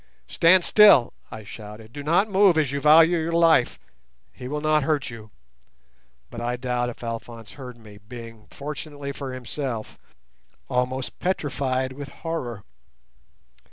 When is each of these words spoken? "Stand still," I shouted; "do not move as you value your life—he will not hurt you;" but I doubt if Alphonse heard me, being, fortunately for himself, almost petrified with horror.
"Stand 0.25 0.63
still," 0.63 1.13
I 1.29 1.43
shouted; 1.43 1.93
"do 1.93 2.01
not 2.01 2.27
move 2.27 2.57
as 2.57 2.71
you 2.71 2.81
value 2.81 3.19
your 3.19 3.31
life—he 3.31 4.47
will 4.47 4.59
not 4.59 4.81
hurt 4.81 5.11
you;" 5.11 5.29
but 6.31 6.41
I 6.41 6.55
doubt 6.55 6.89
if 6.89 7.03
Alphonse 7.03 7.51
heard 7.51 7.77
me, 7.77 7.99
being, 7.99 8.47
fortunately 8.49 9.11
for 9.11 9.31
himself, 9.31 9.99
almost 10.67 11.19
petrified 11.19 11.93
with 11.93 12.09
horror. 12.09 12.63